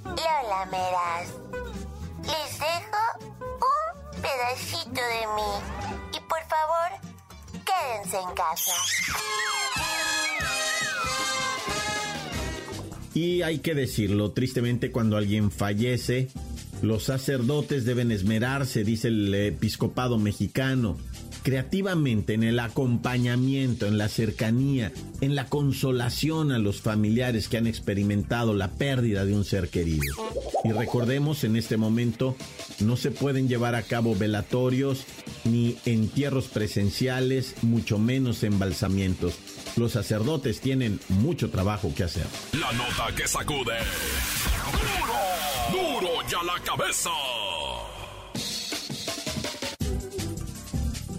Lola 0.05 0.65
Meraz. 0.71 1.29
Les 2.23 2.59
dejo 2.59 3.03
un 3.21 4.21
pedacito 4.21 5.01
de 5.01 5.27
mí. 5.35 5.51
Y 6.13 6.19
por 6.21 6.41
favor, 6.47 6.89
quédense 7.65 8.17
en 8.17 8.35
casa. 8.35 8.71
Y 13.13 13.41
hay 13.43 13.59
que 13.59 13.75
decirlo, 13.75 14.31
tristemente 14.31 14.91
cuando 14.91 15.15
alguien 15.15 15.49
fallece, 15.49 16.29
los 16.85 17.03
sacerdotes 17.03 17.83
deben 17.85 18.11
esmerarse, 18.11 18.83
dice 18.83 19.09
el 19.09 19.33
episcopado 19.33 20.17
mexicano, 20.17 20.97
creativamente 21.43 22.33
en 22.33 22.43
el 22.43 22.59
acompañamiento, 22.59 23.87
en 23.87 23.97
la 23.97 24.07
cercanía, 24.07 24.91
en 25.21 25.35
la 25.35 25.47
consolación 25.47 26.51
a 26.51 26.59
los 26.59 26.81
familiares 26.81 27.49
que 27.49 27.57
han 27.57 27.67
experimentado 27.67 28.53
la 28.53 28.71
pérdida 28.71 29.25
de 29.25 29.35
un 29.35 29.43
ser 29.43 29.69
querido. 29.69 30.01
Y 30.63 30.71
recordemos, 30.71 31.43
en 31.43 31.55
este 31.55 31.77
momento 31.77 32.35
no 32.79 32.97
se 32.97 33.11
pueden 33.11 33.47
llevar 33.47 33.75
a 33.75 33.83
cabo 33.83 34.15
velatorios 34.15 35.05
ni 35.43 35.77
entierros 35.85 36.47
presenciales, 36.47 37.55
mucho 37.61 37.99
menos 37.99 38.43
embalsamientos. 38.43 39.35
Los 39.75 39.91
sacerdotes 39.91 40.61
tienen 40.61 40.99
mucho 41.09 41.49
trabajo 41.49 41.93
que 41.95 42.03
hacer. 42.03 42.25
La 42.53 42.71
nota 42.73 43.13
que 43.15 43.27
sacude. 43.27 43.73
¡Duro 45.71 46.09
ya 46.29 46.43
la 46.43 46.59
cabeza! 46.63 47.09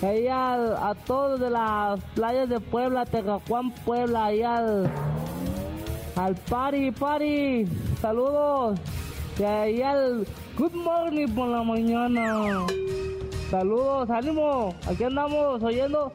Ahí 0.02 0.26
al- 0.26 0.76
a 0.76 0.94
todos 1.06 1.38
de 1.38 1.48
las 1.50 2.00
playas 2.14 2.48
de 2.48 2.58
Puebla, 2.58 3.06
Tecacuán, 3.06 3.70
Puebla, 3.84 4.26
ahí 4.26 4.42
al, 4.42 4.90
al 6.16 6.34
Pari, 6.34 6.90
Pari, 6.90 7.68
saludos. 8.00 8.78
Y 9.38 9.44
ahí 9.44 9.80
al 9.82 10.26
Good 10.58 10.74
Morning 10.74 11.28
por 11.28 11.48
la 11.48 11.62
mañana. 11.62 12.66
Saludos, 13.50 14.10
ánimo, 14.10 14.74
aquí 14.90 15.04
andamos 15.04 15.62
oyendo 15.62 16.12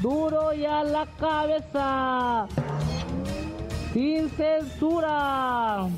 duro 0.00 0.52
y 0.54 0.64
a 0.64 0.82
la 0.82 1.06
cabeza. 1.18 2.46
Sin 3.92 4.30
censura. 4.30 5.88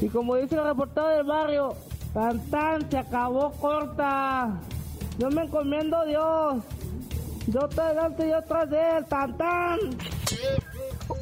Y 0.00 0.08
como 0.08 0.36
dice 0.36 0.56
el 0.56 0.64
reportero 0.64 1.08
del 1.08 1.24
barrio, 1.24 1.74
tan 2.12 2.38
tan 2.50 2.90
se 2.90 2.98
acabó 2.98 3.50
corta. 3.52 4.50
Yo 5.18 5.30
me 5.30 5.42
encomiendo 5.42 5.96
a 5.96 6.04
Dios. 6.04 6.64
Yo 7.46 7.60
estoy 7.68 7.88
delante 7.88 8.26
y 8.26 8.30
yo 8.30 8.42
tras 8.42 8.70
de 8.70 8.96
él, 8.96 9.04
tan 9.06 9.36
tan. 9.36 9.78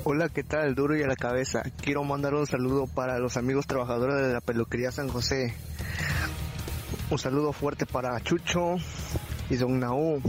Hola, 0.05 0.29
¿qué 0.29 0.45
tal? 0.45 0.75
Duro 0.75 0.97
y 0.97 1.03
a 1.03 1.07
la 1.07 1.17
cabeza. 1.17 1.63
Quiero 1.83 2.05
mandar 2.05 2.35
un 2.35 2.47
saludo 2.47 2.87
para 2.87 3.19
los 3.19 3.37
amigos 3.37 3.67
trabajadores 3.67 4.17
de 4.27 4.33
la 4.33 4.41
peluquería 4.41 4.93
San 4.93 5.09
José. 5.09 5.55
Un 7.11 7.19
saludo 7.19 7.53
fuerte 7.53 7.87
para 7.87 8.21
Chucho 8.21 8.77
y 9.49 9.57
Don 9.57 9.81
Naú, 9.81 10.23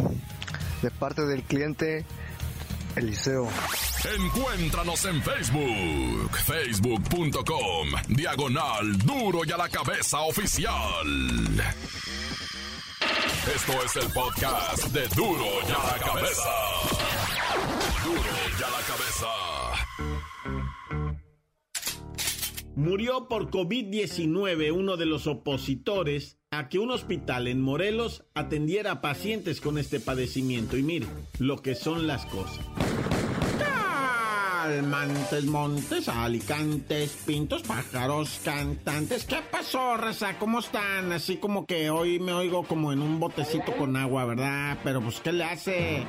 de 0.82 0.90
parte 0.92 1.26
del 1.26 1.44
cliente 1.44 2.06
Eliseo. 2.96 3.48
Encuéntranos 4.18 5.06
en 5.06 5.22
Facebook, 5.22 6.38
facebook.com, 6.38 7.88
diagonal 8.08 8.98
duro 8.98 9.42
y 9.46 9.52
a 9.52 9.58
la 9.58 9.70
cabeza 9.70 10.22
oficial. 10.22 10.74
Esto 13.56 13.74
es 13.84 13.96
el 13.98 14.14
podcast 14.14 14.94
de 14.94 15.08
duro 15.10 15.44
y 15.68 15.72
a 15.72 15.84
la 15.84 16.00
cabeza. 16.00 16.50
Duro 18.06 18.22
y 18.58 18.64
a 18.64 18.70
la 18.70 18.82
cabeza. 18.88 19.28
Murió 22.76 23.28
por 23.28 23.50
COVID-19 23.50 24.72
uno 24.72 24.96
de 24.96 25.06
los 25.06 25.28
opositores 25.28 26.38
a 26.52 26.70
que 26.70 26.80
un 26.80 26.92
hospital 26.92 27.50
en 27.50 27.62
Morelos 27.62 28.24
atendiera 28.36 28.92
a 28.92 29.02
pacientes 29.02 29.60
con 29.60 29.78
este 29.78 30.00
padecimiento. 30.00 30.78
Y 30.78 30.84
mire 30.84 31.08
lo 31.38 31.62
que 31.62 31.76
son 31.76 32.08
las 32.08 32.26
cosas. 32.28 32.66
Calmantes, 34.66 35.46
montes, 35.46 36.08
alicantes, 36.08 37.18
pintos, 37.26 37.64
pájaros, 37.64 38.40
cantantes. 38.46 39.24
¿Qué 39.26 39.38
pasó, 39.52 39.98
raza? 39.98 40.38
¿Cómo 40.38 40.60
están? 40.60 41.12
Así 41.12 41.38
como 41.38 41.66
que 41.66 41.90
hoy 41.90 42.20
me 42.20 42.32
oigo 42.32 42.62
como 42.64 42.94
en 42.94 43.02
un 43.02 43.20
botecito 43.20 43.76
con 43.76 43.96
agua, 43.98 44.24
¿verdad? 44.26 44.78
Pero 44.84 45.02
pues, 45.02 45.20
¿qué 45.20 45.32
le 45.32 45.46
hace? 45.46 46.04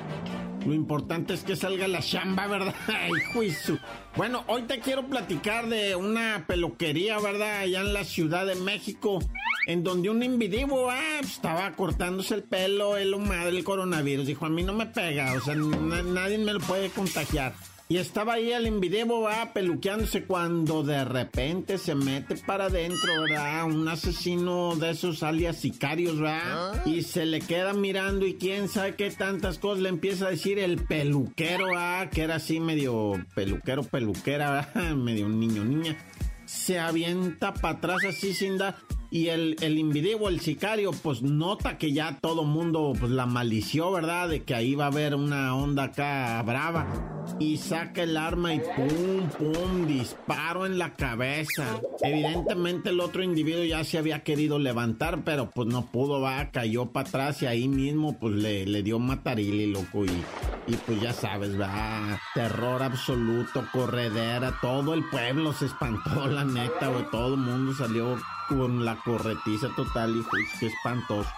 Lo 0.67 0.75
importante 0.75 1.33
es 1.33 1.45
que 1.45 1.57
salga 1.57 1.89
la 1.89 2.01
chamba, 2.03 2.47
¿verdad? 2.47 2.75
Juicio. 3.33 3.79
Bueno, 4.17 4.45
hoy 4.49 4.65
te 4.65 4.81
quiero 4.81 5.07
platicar 5.07 5.67
de 5.69 5.97
una 5.97 6.45
peluquería, 6.47 7.19
¿verdad? 7.21 7.61
Allá 7.61 7.81
en 7.81 7.95
la 7.95 8.05
Ciudad 8.05 8.45
de 8.45 8.55
México, 8.57 9.19
en 9.67 9.83
donde 9.83 10.11
un 10.11 10.23
individuo 10.23 10.91
ah, 10.91 11.21
estaba 11.23 11.73
cortándose 11.73 12.35
el 12.35 12.43
pelo, 12.43 12.99
el 12.99 13.17
madre 13.17 13.49
el 13.49 13.65
coronavirus. 13.65 14.27
Dijo, 14.27 14.45
a 14.45 14.51
mí 14.51 14.63
no 14.63 14.75
me 14.75 14.85
pega, 14.85 15.33
o 15.33 15.41
sea, 15.41 15.55
na- 15.55 16.03
nadie 16.03 16.37
me 16.37 16.53
lo 16.53 16.61
puede 16.61 16.91
contagiar. 16.91 17.55
Y 17.89 17.99
estaba 17.99 18.35
ahí 18.35 18.53
el 18.53 18.67
invidebo, 18.67 19.23
va 19.23 19.53
peluqueándose 19.53 20.25
cuando 20.25 20.83
de 20.83 21.05
repente 21.05 21.77
se 21.77 21.95
mete 21.95 22.37
para 22.37 22.67
adentro, 22.67 23.23
¿verdad? 23.23 23.65
Un 23.65 23.87
asesino 23.87 24.77
de 24.77 24.91
esos 24.91 25.23
alias 25.23 25.59
sicarios, 25.59 26.19
¿verdad? 26.19 26.87
Y 26.87 27.03
se 27.03 27.27
le 27.27 27.41
queda 27.41 27.75
mirando 27.75 28.27
y 28.27 28.35
quién 28.35 28.69
sabe 28.69 28.95
qué 28.95 29.11
tantas 29.11 29.59
cosas 29.59 29.83
le 29.83 29.91
empieza 29.91 30.27
a 30.27 30.31
decir 30.31 30.59
el 30.59 30.77
peluquero, 30.79 31.67
¿verdad? 31.67 32.09
Que 32.09 32.23
era 32.23 32.37
así 32.37 32.61
medio 32.61 33.23
peluquero, 33.35 33.83
peluquera, 33.83 34.51
¿verdad? 34.75 34.95
Medio 34.97 35.29
niño, 35.29 35.65
niña. 35.65 35.99
Se 36.47 36.79
avienta 36.79 37.53
para 37.53 37.77
atrás 37.77 38.05
así 38.09 38.33
sin 38.33 38.57
dar. 38.57 38.77
Y 39.15 39.29
el, 39.29 39.57
el 39.61 39.79
invidebo, 39.79 40.31
el 40.31 40.41
sicario, 40.41 40.91
pues 40.91 41.21
nota 41.21 41.77
que 41.77 41.93
ya 41.93 42.19
todo 42.19 42.45
mundo 42.45 42.95
pues 42.99 43.13
la 43.13 43.27
malició, 43.27 43.93
¿verdad? 43.93 44.31
De 44.31 44.43
que 44.43 44.55
ahí 44.55 44.75
va 44.75 44.85
a 44.85 44.89
haber 44.89 45.15
una 45.15 45.55
onda 45.55 45.85
acá 45.85 46.43
brava. 46.43 46.87
y 47.39 47.57
saca 47.57 48.03
el 48.03 48.17
arma 48.17 48.55
y 48.55 48.61
pum, 48.61 49.29
pum, 49.39 49.87
disparo 49.87 50.67
en 50.67 50.79
la 50.79 50.95
cabeza. 50.95 51.81
Evidentemente 52.01 52.91
el 52.91 53.01
otro 53.01 53.23
individuo 53.23 53.65
ya 53.65 53.85
se 53.85 53.99
había 53.99 54.23
querido 54.23 54.59
levantar, 54.59 55.23
pero 55.25 55.51
pues 55.51 55.69
no 55.69 55.87
pudo, 55.87 56.21
va, 56.21 56.51
cayó 56.51 56.87
para 56.87 57.09
atrás 57.09 57.43
y 57.43 57.47
ahí 57.47 57.69
mismo 57.69 58.19
pues 58.19 58.35
le, 58.35 58.67
le 58.67 58.83
dio 58.83 58.99
matarili, 58.99 59.73
loco, 59.73 60.05
y, 60.05 60.11
y 60.69 60.77
pues 60.87 61.01
ya 61.01 61.13
sabes, 61.13 61.61
va, 61.61 62.21
terror 62.35 62.83
absoluto, 62.83 63.65
corredera, 63.73 64.59
todo 64.61 64.95
el 64.95 65.05
pueblo 65.11 65.53
se 65.53 65.67
espantó, 65.67 66.27
la 66.27 66.45
neta, 66.45 66.89
güey, 66.89 67.05
todo 67.11 67.35
el 67.35 67.41
mundo 67.41 67.75
salió 67.75 68.17
con 68.49 68.85
la 68.85 68.97
corretiza 68.97 69.69
total 69.77 70.17
y 70.17 70.23
pues 70.23 70.45
qué 70.59 70.67
espantoso. 70.67 71.31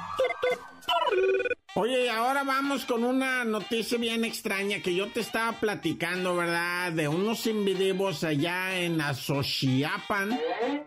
Oye, 1.77 2.09
ahora 2.09 2.45
vamos 2.45 2.85
con 2.85 3.03
una 3.03 3.45
noticia 3.45 3.99
bien 3.99 4.25
extraña 4.25 4.79
que 4.79 4.95
yo 4.95 5.09
te 5.09 5.19
estaba 5.19 5.59
platicando, 5.59 6.37
¿verdad? 6.37 6.93
De 6.93 7.09
unos 7.09 7.49
individuos 7.49 8.23
allá 8.23 8.79
en 8.79 9.01
Azochiapan, 9.01 10.39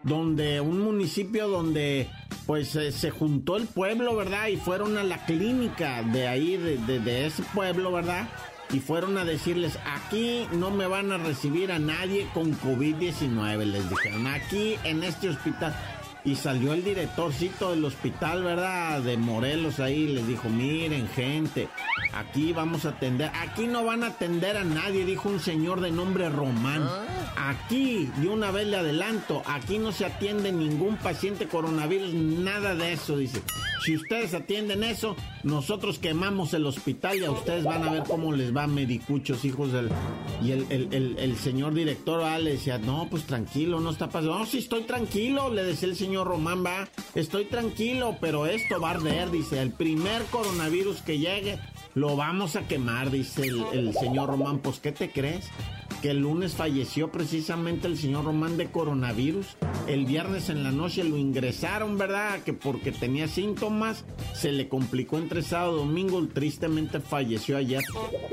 donde 0.04 0.62
un 0.62 0.80
municipio 0.80 1.50
donde 1.50 2.10
pues 2.46 2.74
eh, 2.78 2.94
se 2.94 3.12
juntó 3.12 3.58
el 3.58 3.68
pueblo, 3.68 4.16
¿verdad? 4.16 4.48
Y 4.48 4.56
fueron 4.56 4.98
a 4.98 5.04
la 5.04 5.26
clínica 5.26 6.04
de 6.04 6.30
ahí, 6.30 6.56
de, 6.56 6.78
de 6.78 7.26
ese 7.26 7.44
pueblo, 7.54 7.92
¿verdad? 7.92 8.30
y 8.74 8.80
fueron 8.80 9.18
a 9.18 9.24
decirles, 9.24 9.80
aquí 9.86 10.46
no 10.52 10.72
me 10.72 10.88
van 10.88 11.12
a 11.12 11.18
recibir 11.18 11.72
a 11.72 11.80
nadie 11.80 12.28
con 12.34 12.54
COVID-19, 12.60 13.64
les 13.64 13.90
dijeron, 13.90 14.28
aquí 14.28 14.78
en 14.84 15.04
este 15.04 15.30
hospital 15.30 15.74
y 16.28 16.36
salió 16.36 16.74
el 16.74 16.84
directorcito 16.84 17.72
del 17.72 17.86
hospital, 17.86 18.44
¿verdad? 18.44 19.02
De 19.02 19.16
Morelos 19.16 19.80
ahí, 19.80 20.08
les 20.08 20.28
dijo, 20.28 20.50
miren 20.50 21.08
gente, 21.08 21.70
aquí 22.14 22.52
vamos 22.52 22.84
a 22.84 22.90
atender, 22.90 23.32
aquí 23.34 23.66
no 23.66 23.86
van 23.86 24.04
a 24.04 24.08
atender 24.08 24.58
a 24.58 24.66
nadie, 24.66 25.06
dijo 25.06 25.30
un 25.30 25.40
señor 25.40 25.80
de 25.80 25.90
nombre 25.90 26.30
Román. 26.30 26.84
Aquí, 27.38 28.10
de 28.18 28.28
una 28.28 28.52
vez 28.52 28.68
le 28.68 28.76
adelanto, 28.76 29.42
aquí 29.46 29.78
no 29.78 29.94
se 29.94 30.04
atiende 30.04 30.52
ningún 30.52 30.98
paciente 30.98 31.48
coronavirus, 31.48 32.14
nada 32.14 32.76
de 32.76 32.92
eso, 32.92 33.18
dice. 33.18 33.42
Si 33.86 33.96
ustedes 33.96 34.34
atienden 34.34 34.84
eso, 34.84 35.16
nosotros 35.44 35.98
quemamos 36.00 36.54
el 36.54 36.66
hospital 36.66 37.20
y 37.20 37.24
a 37.24 37.32
ustedes 37.32 37.64
van 37.64 37.84
a 37.84 37.92
ver 37.92 38.04
cómo 38.04 38.34
les 38.34 38.54
va 38.54 38.68
medicuchos, 38.68 39.46
hijos 39.46 39.72
del... 39.72 39.90
Y 40.44 40.52
el, 40.52 41.38
señor 41.38 41.74
director 41.74 42.22
ah, 42.22 42.38
le 42.38 42.52
decía, 42.52 42.80
no, 42.80 43.08
pues 43.10 43.24
tranquilo, 43.24 43.80
no 43.80 43.92
está 43.92 44.08
pasando. 44.08 44.40
No, 44.40 44.46
sí 44.46 44.58
estoy 44.58 44.84
tranquilo, 44.84 45.54
le 45.54 45.64
decía 45.64 45.88
el 45.88 45.96
señor 45.96 46.17
Román, 46.26 46.66
va, 46.66 46.88
estoy 47.16 47.46
tranquilo, 47.46 48.18
pero 48.20 48.46
esto 48.46 48.80
va 48.80 48.90
a 48.90 48.94
arder, 48.96 49.30
dice, 49.32 49.62
el 49.62 49.72
primer 49.72 50.24
coronavirus 50.26 51.02
que 51.02 51.20
llegue, 51.20 51.60
lo 51.94 52.16
vamos 52.16 52.56
a 52.56 52.68
quemar, 52.68 53.12
dice 53.12 53.44
el, 53.44 53.64
el 53.74 53.94
señor 53.94 54.30
Román, 54.30 54.60
pues 54.60 54.80
¿qué 54.80 54.92
te 54.92 55.12
crees? 55.12 55.50
Que 56.02 56.12
el 56.12 56.20
lunes 56.20 56.54
falleció 56.54 57.12
precisamente 57.12 57.88
el 57.88 57.98
señor 57.98 58.26
Román 58.26 58.58
de 58.58 58.70
coronavirus. 58.70 59.58
El 59.88 60.06
viernes 60.06 60.50
en 60.50 60.64
la 60.64 60.72
noche 60.72 61.04
lo 61.04 61.18
ingresaron, 61.18 61.98
¿verdad? 61.98 62.44
Que 62.44 62.54
porque 62.54 62.92
tenía 62.92 63.28
síntomas, 63.28 64.06
se 64.34 64.52
le 64.52 64.68
complicó 64.68 65.18
entre 65.18 65.42
sábado 65.42 65.76
y 65.76 65.88
domingo, 65.88 66.28
tristemente 66.28 67.00
falleció 67.00 67.58
ayer. 67.58 67.84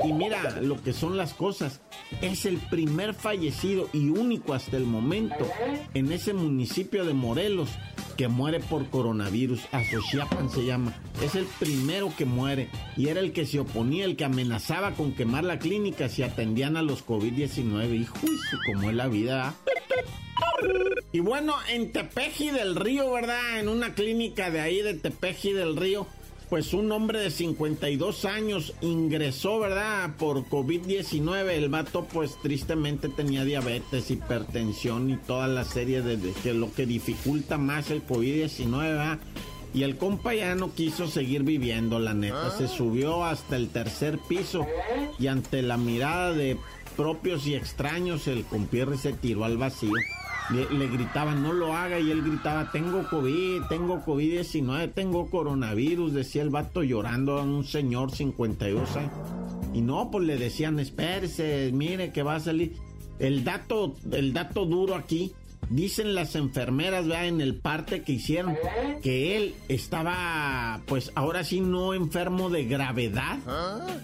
Y 0.03 0.13
mira 0.13 0.61
lo 0.61 0.81
que 0.81 0.93
son 0.93 1.17
las 1.17 1.33
cosas. 1.33 1.81
Es 2.21 2.45
el 2.45 2.57
primer 2.57 3.13
fallecido 3.13 3.89
y 3.93 4.09
único 4.09 4.53
hasta 4.53 4.77
el 4.77 4.85
momento 4.85 5.47
en 5.93 6.11
ese 6.11 6.33
municipio 6.33 7.05
de 7.05 7.13
Morelos 7.13 7.69
que 8.15 8.27
muere 8.27 8.59
por 8.59 8.89
coronavirus. 8.89 9.61
Asociapan 9.71 10.49
se 10.49 10.65
llama. 10.65 10.93
Es 11.21 11.35
el 11.35 11.45
primero 11.59 12.13
que 12.15 12.25
muere. 12.25 12.69
Y 12.97 13.07
era 13.07 13.19
el 13.19 13.33
que 13.33 13.45
se 13.45 13.59
oponía, 13.59 14.05
el 14.05 14.15
que 14.15 14.25
amenazaba 14.25 14.93
con 14.93 15.13
quemar 15.13 15.43
la 15.43 15.59
clínica 15.59 16.09
si 16.09 16.23
atendían 16.23 16.77
a 16.77 16.81
los 16.81 17.05
COVID-19. 17.05 17.54
Hijo, 17.57 18.15
como 18.65 18.89
es 18.89 18.95
la 18.95 19.07
vida. 19.07 19.55
Y 21.11 21.19
bueno, 21.19 21.55
en 21.69 21.91
Tepeji 21.91 22.49
del 22.49 22.75
Río, 22.75 23.11
¿verdad? 23.11 23.59
En 23.59 23.69
una 23.69 23.93
clínica 23.93 24.51
de 24.51 24.61
ahí 24.61 24.81
de 24.81 24.93
Tepeji 24.95 25.53
del 25.53 25.75
Río 25.75 26.07
pues 26.49 26.73
un 26.73 26.91
hombre 26.91 27.19
de 27.19 27.31
52 27.31 28.25
años 28.25 28.73
ingresó, 28.81 29.59
¿verdad? 29.59 30.15
Por 30.17 30.45
COVID-19. 30.45 31.49
El 31.49 31.69
vato, 31.69 32.05
pues 32.05 32.37
tristemente 32.41 33.09
tenía 33.09 33.43
diabetes, 33.43 34.11
hipertensión 34.11 35.09
y 35.09 35.17
toda 35.17 35.47
la 35.47 35.63
serie 35.63 36.01
de, 36.01 36.33
que 36.43 36.53
lo 36.53 36.71
que 36.71 36.85
dificulta 36.85 37.57
más 37.57 37.89
el 37.89 38.05
COVID-19, 38.05 38.77
¿verdad? 38.77 39.19
Y 39.73 39.83
el 39.83 39.97
compa 39.97 40.33
ya 40.33 40.55
no 40.55 40.73
quiso 40.73 41.07
seguir 41.07 41.43
viviendo, 41.43 41.99
la 41.99 42.13
neta. 42.13 42.51
Se 42.57 42.67
subió 42.67 43.25
hasta 43.25 43.57
el 43.57 43.69
tercer 43.69 44.19
piso 44.29 44.65
y 45.19 45.27
ante 45.27 45.61
la 45.61 45.75
mirada 45.75 46.31
de 46.31 46.57
propios 46.95 47.47
y 47.47 47.55
extraños, 47.55 48.27
el 48.27 48.43
compierre 48.45 48.97
se 48.97 49.13
tiró 49.13 49.45
al 49.45 49.57
vacío 49.57 49.93
le, 50.49 50.87
gritaban, 50.87 51.41
no 51.41 51.53
lo 51.53 51.73
haga, 51.73 51.99
y 51.99 52.11
él 52.11 52.21
gritaba, 52.21 52.71
tengo 52.71 53.07
COVID, 53.09 53.63
tengo 53.67 54.03
COVID-19, 54.05 54.93
tengo 54.93 55.29
coronavirus, 55.29 56.13
decía 56.13 56.43
el 56.43 56.49
vato 56.49 56.83
llorando 56.83 57.39
a 57.39 57.43
un 57.43 57.63
señor 57.63 58.11
52 58.11 58.95
años. 58.95 59.11
Y 59.73 59.81
no, 59.81 60.09
pues 60.11 60.25
le 60.25 60.37
decían, 60.37 60.79
espérese, 60.79 61.71
mire 61.73 62.11
que 62.11 62.23
va 62.23 62.35
a 62.35 62.39
salir. 62.39 62.73
El 63.17 63.43
dato, 63.43 63.95
el 64.11 64.33
dato 64.33 64.65
duro 64.65 64.95
aquí, 64.95 65.33
dicen 65.69 66.15
las 66.15 66.35
enfermeras, 66.35 67.07
vea, 67.07 67.25
en 67.25 67.41
el 67.41 67.55
parte 67.55 68.03
que 68.03 68.13
hicieron, 68.13 68.55
que 69.01 69.37
él 69.37 69.55
estaba, 69.67 70.81
pues 70.85 71.11
ahora 71.15 71.43
sí, 71.43 71.61
no 71.61 71.93
enfermo 71.93 72.49
de 72.49 72.65
gravedad, 72.65 73.39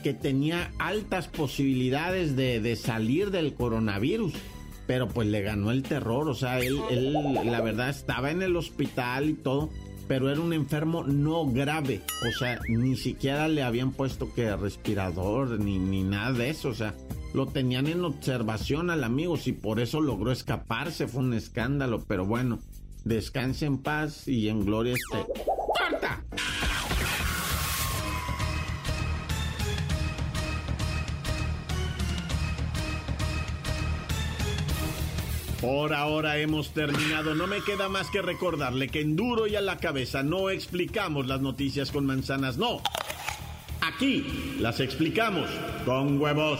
que 0.03 0.13
tenía 0.13 0.71
altas 0.79 1.27
posibilidades 1.27 2.35
de, 2.35 2.59
de 2.59 2.75
salir 2.75 3.31
del 3.31 3.53
coronavirus. 3.53 4.33
Pero 4.87 5.07
pues 5.07 5.27
le 5.27 5.41
ganó 5.41 5.71
el 5.71 5.83
terror, 5.83 6.27
o 6.27 6.33
sea, 6.33 6.59
él, 6.59 6.81
él 6.89 7.13
la 7.45 7.61
verdad 7.61 7.89
estaba 7.89 8.31
en 8.31 8.41
el 8.41 8.57
hospital 8.57 9.29
y 9.29 9.33
todo, 9.33 9.69
pero 10.07 10.29
era 10.29 10.41
un 10.41 10.51
enfermo 10.51 11.03
no 11.03 11.45
grave, 11.45 12.01
o 12.27 12.37
sea, 12.37 12.59
ni 12.67 12.97
siquiera 12.97 13.47
le 13.47 13.63
habían 13.63 13.91
puesto 13.91 14.33
que 14.33 14.53
respirador 14.53 15.59
ni, 15.59 15.79
ni 15.79 16.03
nada 16.03 16.33
de 16.33 16.49
eso, 16.49 16.69
o 16.69 16.73
sea, 16.73 16.93
lo 17.33 17.47
tenían 17.47 17.87
en 17.87 18.03
observación 18.03 18.89
al 18.89 19.03
amigo, 19.03 19.37
y 19.45 19.51
por 19.53 19.79
eso 19.79 20.01
logró 20.01 20.31
escaparse, 20.31 21.07
fue 21.07 21.21
un 21.21 21.33
escándalo, 21.33 22.03
pero 22.07 22.25
bueno, 22.25 22.59
descanse 23.03 23.65
en 23.65 23.77
paz 23.77 24.27
y 24.27 24.49
en 24.49 24.65
gloria 24.65 24.93
esté. 24.93 25.25
¡Corta! 25.77 26.23
Por 35.61 35.93
ahora 35.93 36.39
hemos 36.39 36.71
terminado. 36.71 37.35
No 37.35 37.45
me 37.45 37.61
queda 37.61 37.87
más 37.87 38.09
que 38.09 38.23
recordarle 38.23 38.87
que 38.87 39.01
en 39.01 39.15
duro 39.15 39.45
y 39.45 39.55
a 39.55 39.61
la 39.61 39.77
cabeza 39.77 40.23
no 40.23 40.49
explicamos 40.49 41.27
las 41.27 41.41
noticias 41.41 41.91
con 41.91 42.03
manzanas, 42.07 42.57
no. 42.57 42.81
Aquí 43.79 44.55
las 44.59 44.79
explicamos 44.79 45.47
con 45.85 46.19
huevos. 46.19 46.59